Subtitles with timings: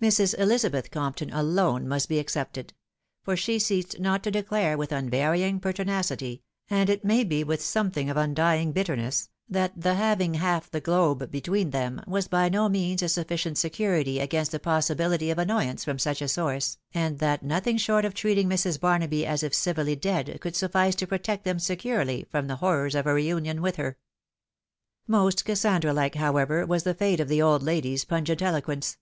[0.00, 0.34] Mrs.
[0.38, 2.72] Elizabeth Compton alone must be excepted;
[3.22, 7.60] for she ceased not to declare with unvarying perti nacity, and it may be with
[7.60, 12.70] something of undying bitterness, that the having half the globe between them, was by no
[12.70, 17.42] means a suificient security against the possibility of annoyance from such a source, and that
[17.42, 18.80] nothing short of treating Mrs.
[18.80, 23.04] Barnaby as if civilly dead, could suffice to protect them securely from the horrors of
[23.06, 23.98] a remiiou with her.
[25.06, 28.96] Slost Cassandra Mke, however, was the fate of the old lady's pungent eloquence.